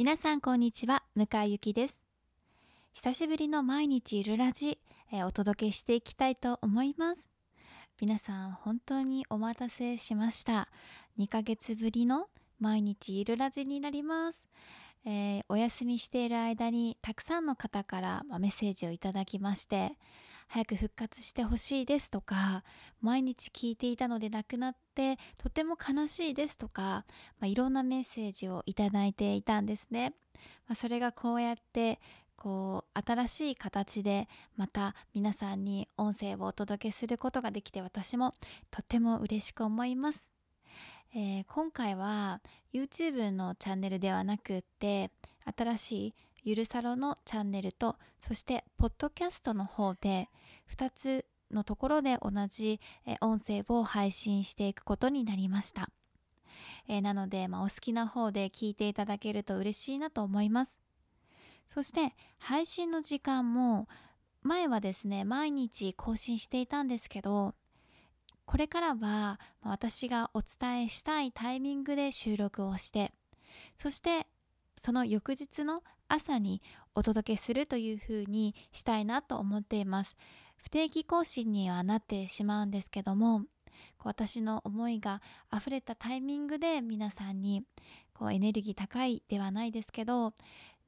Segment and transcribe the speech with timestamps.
[0.00, 2.02] 皆さんこんにちは向井ゆきです。
[2.94, 4.78] 久しぶりの毎日いるラジ、
[5.12, 7.28] えー、お届けしていきたいと思います。
[8.00, 10.68] 皆さん本当にお待たせしました。
[11.18, 12.28] 2ヶ月ぶりの
[12.58, 14.42] 毎日いるラジになります。
[15.04, 19.98] えー、お休みしている間にたくさんの方から、まメッセージをいただきまして
[20.52, 22.64] 早く復活してほしいですとか
[23.00, 27.04] 毎日聞いていたので亡くなってとても悲しいですとか、
[27.38, 30.12] まあ、いろんなメッセージをいただいていたんですね。
[30.66, 32.00] まあ、それがこうやって
[32.34, 38.32] こう新しい形でまた皆さんに音声をお届けすることができて私も
[38.72, 40.32] とても嬉しく思います。
[41.14, 42.40] えー、今回は
[42.72, 45.12] YouTube のチャンネルではなくって
[45.56, 47.96] 新しいゆるさろのチャンネルと
[48.26, 50.28] そしてポッドキャストの方で
[50.72, 52.80] 2つのところで同じ
[53.20, 55.90] 音声を配信していくことになりました、
[56.88, 60.78] え、なので、まあ、お好きな方で聞いていただけると嬉しいなと思います。
[61.68, 63.86] そして配信の時間も
[64.42, 67.54] 前はですね毎日更新していたんですけど
[68.44, 73.12] これからは私がお伝えしたいタイミングで収録をして
[73.78, 74.26] そして
[74.76, 76.60] その翌日の朝に
[76.94, 80.16] お届けするというふうにしたいなと思っています。
[80.62, 83.44] 不定期更新にはなってしまうんですけども
[84.04, 85.22] 私の思いが
[85.54, 87.64] 溢れたタイミングで皆さんに
[88.12, 90.34] こうエネルギー高いではないですけど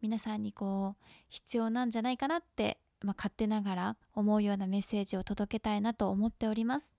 [0.00, 6.92] 皆さんにこう必要なんじゃないかなって、まあ、勝手ながら思うようなメッセージを届けたいなと思っております。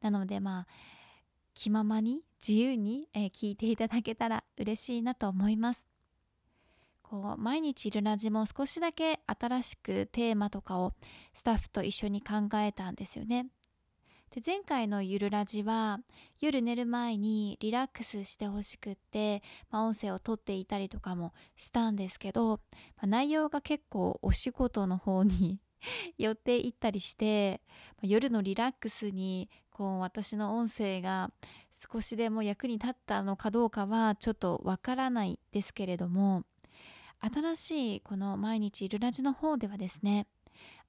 [0.00, 0.66] なのでまあ
[1.54, 5.89] 気ままに自由に、え、聞いていただけたら嬉しいなと思います。
[7.10, 10.92] こう毎日いるラジも少しだけ新しくテーマとかを
[11.34, 13.48] スタッフと一緒に考えたんですよね。
[14.32, 15.98] で前回のゆるラジは
[16.38, 22.58] 夜寝る前にリラックスしてほしくって、まあ、音声を撮っていたりとかもしたんですけど、ま
[23.00, 25.58] あ、内容が結構お仕事の方に
[26.16, 27.60] 寄っていったりして、
[27.96, 31.32] まあ、夜のリラックスにこう私の音声が
[31.92, 36.44] 少しでも役に立ったのかどうかはちょっとわからないですけれども
[37.20, 40.26] 新しいこの毎日いるラジの方ではですね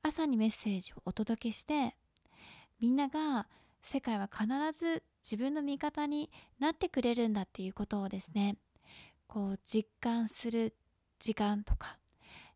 [0.01, 1.95] 朝にメッセージをお届けして
[2.79, 3.47] みんなが
[3.83, 4.47] 世界は必
[4.77, 8.57] ず自分の味方になってくれるんだっていうことをですね
[9.27, 10.73] こう実感する
[11.19, 11.97] 時間とか、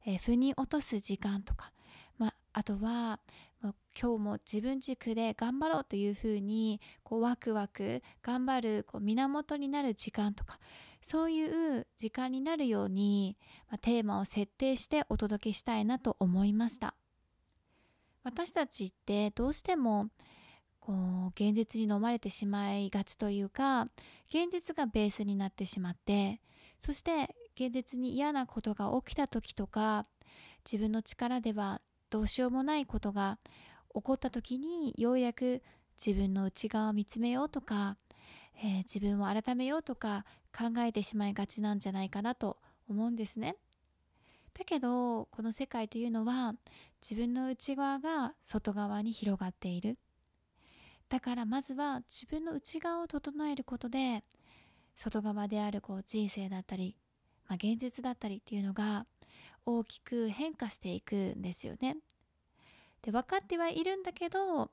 [0.05, 1.71] えー、腑に落とす時間とか、
[2.17, 3.19] まあ、あとは
[3.99, 10.59] 今日も自分軸で頑張ろうというふうにこうワクワク頑張るこう源になる時間とか
[11.05, 13.37] そういう時間になるように、
[13.69, 16.95] ま、テーマを設定してお届けしたいなと思いました。
[18.23, 20.09] 私たちってどうしても
[20.79, 23.83] こう現実に飲まれてしまいがちというか
[24.29, 26.41] 現実がベースになってしまって
[26.79, 30.07] そして現実に嫌なことが起きた時とか
[30.65, 33.37] 自分の力ではどうしようもないことが
[33.93, 35.61] 起こった時にようやく
[36.03, 37.95] 自分の内側を見つめようとか
[38.57, 40.25] えー、自分を改めようとか
[40.57, 42.57] 考えてしまいがちなんじゃないかなと
[42.89, 43.55] 思うんですね。
[44.57, 46.53] だけどこの世界というのは
[47.01, 49.97] 自分の内側が外側に広がっている。
[51.09, 54.23] だからまずは自分の内側を整えることで
[54.95, 56.95] 外側であるこう人生だったり、
[57.47, 59.05] まあ、現実だったりっていうのが
[59.65, 61.97] 大きく変化していくんですよね。
[63.01, 64.71] で分かってはいるんだけど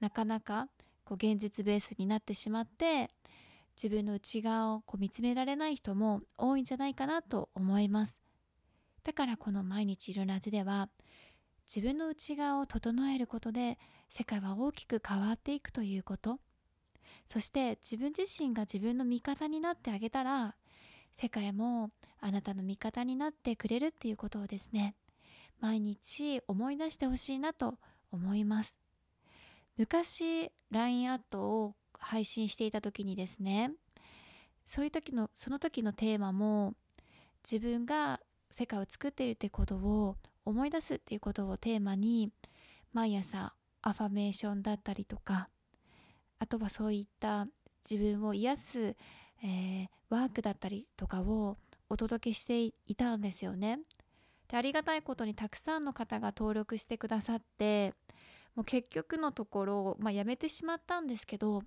[0.00, 0.68] なかなか
[1.04, 3.10] こう現実ベースになってしまって
[3.76, 8.20] 自分の内側をこう見つめられない人も多いんじゃないかなと思います。
[9.02, 10.88] だからこの毎日いるラジでは
[11.66, 16.38] 自分の内側を整えることで世界は大きく変わっていくということ。
[17.26, 20.56] そして自分自身が自分の味方になってあげたら
[21.12, 24.94] 世界もあなたの味方になってくれるっていうことをですね
[25.60, 27.78] 毎日思い出してほしいなと
[28.10, 28.76] 思います。
[29.76, 31.74] 昔 LINE アットを
[32.04, 33.72] 配信していた時にですね
[34.64, 36.74] そういう時のその時のテーマも
[37.50, 38.20] 自分が
[38.50, 42.32] 世界を作っているってことを思い出すっていうことをテーマに
[42.92, 45.48] 毎朝アファメーションだったりとか
[46.38, 47.46] あとはそういった
[47.88, 48.96] 自分を癒す、
[49.42, 51.58] えー、ワークだったりとかを
[51.88, 53.78] お届けしていたんですよね。
[54.48, 57.94] でありがたいことにたくさんの方が登録してくださって
[58.54, 61.62] もう結局のところ、まあ、やめてしまったんですけど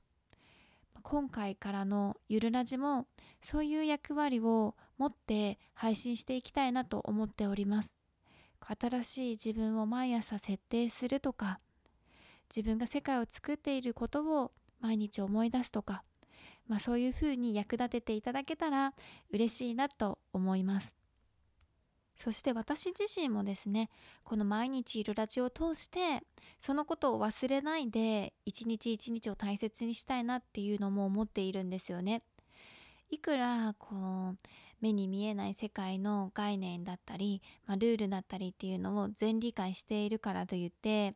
[1.09, 3.07] 今回からのゆるラジも
[3.41, 7.95] そういう役割を持って配信していきたいなと思っております。
[8.59, 11.59] 新しい自分を毎朝設定するとか
[12.53, 14.51] 自分が世界を作っていることを
[14.81, 16.03] 毎日思い出すとか、
[16.67, 18.93] まあ、そういうふうに役立てていただけたら
[19.31, 20.96] 嬉しいなと思います。
[22.17, 23.89] そして私自身もですね
[24.23, 26.23] この毎日いるラジオを通して
[26.59, 32.23] そのことを忘れないで一日一日を大切にしたいなっていうのも思っているんですよね。
[33.09, 34.37] いくらこう
[34.81, 41.15] 目に見えない世界の概念だったり、まあ、ルールだったりっていうのを全理解しているからといって、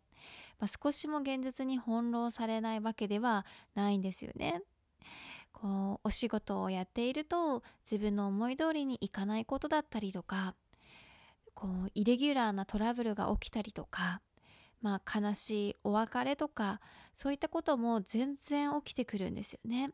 [0.59, 3.45] まあ、少しも現実に翻弄されないわけでは
[3.75, 4.62] ないんですよね。
[5.51, 10.56] こうお仕事をやっていると自分の思い通りにいかないことだったりとか
[11.61, 14.19] こうイレギュラーなトラブルが起きたりとか、
[14.81, 16.81] まあ、悲しいお別れとか
[17.13, 19.91] そういったことも全然起きてくるんですよね。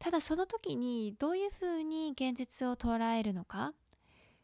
[0.00, 3.72] ただその時にどういうふうに現実を捉えるのか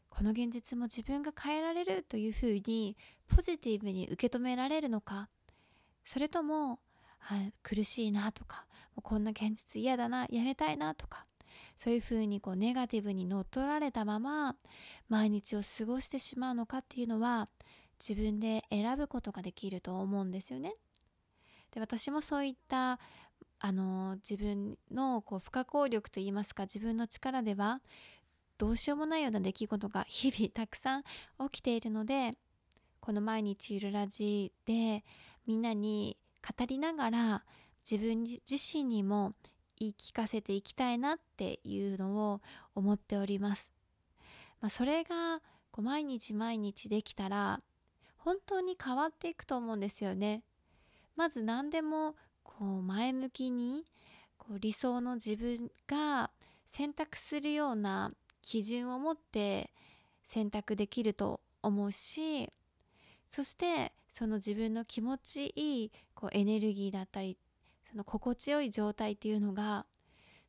[0.08, 2.96] この現実も自分が変えられるというふうに
[3.28, 5.28] ポジティブに受け止められるのか
[6.04, 6.80] それとも
[7.62, 8.66] 苦しいなとか
[8.96, 11.24] もうこんな現実嫌だなやめたいなとか
[11.76, 14.56] そういうふうにこうネガティブに乗っ取られたまま
[15.08, 17.48] 毎日を過ごしてしまうのかっていうのは
[17.98, 20.74] 自分で選ぶことができると思うんですよね。
[21.72, 22.98] で私もそういった
[23.58, 27.80] あの自分のこう不可抗力といいますか自分の力では
[28.58, 31.08] どうしようもないような出来事が日々たくさん起
[31.58, 32.32] きているので
[33.00, 35.04] この「毎日ゆるラジ」で
[35.46, 36.16] みんなに
[36.46, 37.44] 語りながら
[37.90, 39.34] 自分自身にも
[39.78, 42.40] 言い聞かせていきたいなっていうのを
[42.74, 43.70] 思っております。
[44.60, 45.40] まあ、それが
[45.70, 47.60] こう毎日毎日できたら
[48.16, 50.42] 本当に変わっていくと思うんですよね。
[51.16, 53.84] まず何でもこう前向きに
[54.38, 56.30] こう理想の自分が
[56.66, 58.12] 選択するような
[58.42, 59.70] 基準を持って
[60.24, 62.50] 選択できると思うし
[63.30, 67.36] そしてその自分の気持ちいいこうエネルギーだったり
[67.94, 69.86] その心地よい状態っていうのが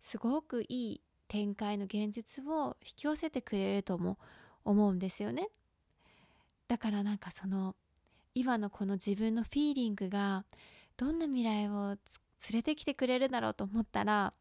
[0.01, 4.17] すごくいい展開の現実を引き寄せてくれるとも
[4.63, 5.49] 思うんですよね。
[6.67, 7.75] だからなんかその
[8.33, 10.43] 今のこの自分のフィーリングが
[10.97, 11.97] どんな未来を連
[12.53, 14.33] れてきてくれるだろうと思ったら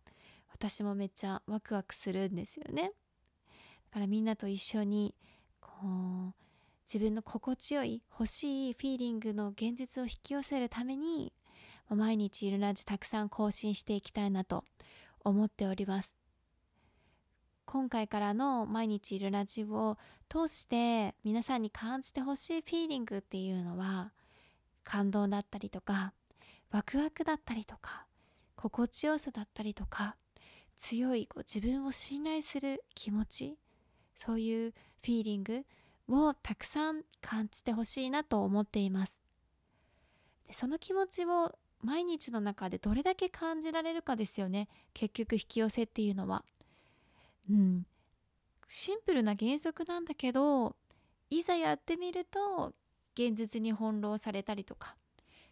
[0.50, 2.84] 私もめっちゃワクワクするんですよね。
[2.84, 2.90] だ
[3.92, 5.14] からみんなと一緒に
[5.60, 5.68] こ
[6.30, 6.34] う
[6.90, 11.34] 自分の心地よい欲しいフィーリングの現実を引き寄せるために
[11.90, 14.64] 毎日いるラジたくさん更新していきたいなと
[15.20, 16.14] 思っております。
[17.66, 19.98] 今回からの毎日いるラジオを
[20.28, 24.12] 通して皆さんに感じてほしいフィーリングっていうのは
[24.84, 26.12] 感動だったりとか
[26.70, 28.06] ワクワクだったりとか
[28.54, 30.16] 心地よさだったりとか
[30.76, 33.58] 強いこう自分を信頼する気持ち
[34.14, 35.64] そういうフィーリング
[36.08, 39.20] をたくさん感じてほしいなと思っています。
[40.46, 44.68] でその気持ちを毎日の中でどれだけ感じられるかですよね。
[44.94, 46.44] 結局引き寄せっていうのは。
[47.50, 47.86] うん。
[48.66, 50.74] シンプルな原則なんだけど
[51.28, 52.72] いざやってみると
[53.14, 54.96] 現実に翻弄されたりとか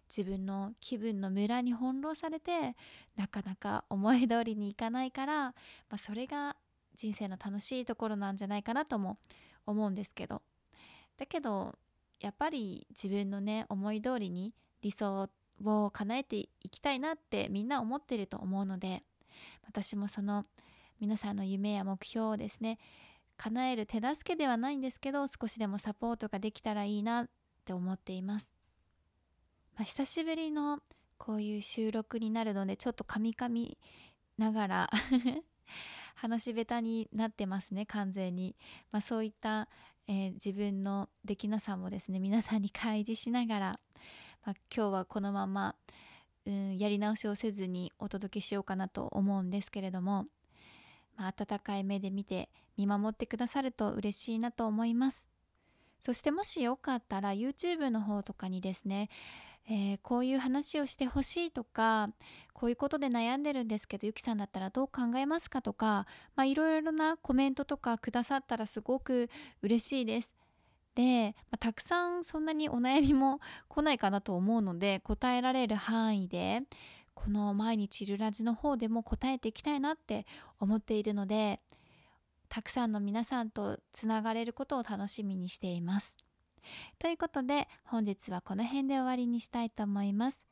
[0.08, 2.75] 自分の気分のムラに翻弄されて
[3.17, 5.55] なかなか思い通りにいかないから、ま
[5.90, 6.56] あ、それが
[6.96, 9.19] 人生の楽しいところなんじゃないかなとも
[9.67, 10.40] 思うんですけど。
[11.19, 11.79] だけど
[12.20, 15.29] やっぱり自分のね思い通りに理想
[15.70, 19.03] を叶えていきたいなってみんな思ってると思うので
[19.67, 20.44] 私もその
[21.00, 22.79] 皆さんの夢や目標をですね
[23.37, 27.27] 叶える手助けではないんですけど少しでもサポートができたらいいなっ
[27.65, 28.53] て思っています、
[29.75, 30.79] まあ、久しぶりの
[31.19, 33.79] こういう収録になるのでちょっとカミカミ
[34.39, 34.91] ながら
[36.15, 38.56] 話し下手になってますね完全に、
[38.91, 39.69] まあ、そういった、
[40.06, 43.81] えー、自分のできなさもですね皆さんに開示しながら
[44.44, 45.75] まあ、今日はこのまま、
[46.46, 50.27] うん、やり直しをせずにお届けしようかなと思うんですけれども、
[51.17, 55.29] まあ、温かい目で見て見守ってくださると嬉しいなと思います。
[56.01, 59.08] そしてもしよかったら YouTube の方とかにですね
[59.69, 62.08] えー、こういう話をしてほしいとか
[62.53, 66.06] こういうことで悩んでるんですけどゆきさんだったらどう考えますかとか
[66.44, 69.31] いろいろなコメントとかくださったらすごく
[69.63, 70.34] 嬉しいです。
[70.94, 76.63] で、まあ、たくさんそんなにお悩みも 来ないかなと思うので答えられる範囲で
[77.15, 80.27] この毎日いるラジの方でも答えていきたいなって
[80.58, 81.61] 思っているので
[82.49, 86.17] たくさんの皆さんとつながれることを楽しみにしています。
[86.99, 90.44] ということで本日はこの辺で終わりにしたいと思います。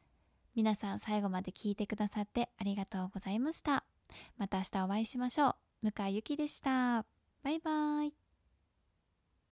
[0.54, 3.84] 皆さん最後まで聞いてくださってありがとうございました。
[4.38, 5.90] また明日お会いしましょう。
[5.90, 7.04] 向井ゆきでした。
[7.42, 8.29] バイバイ。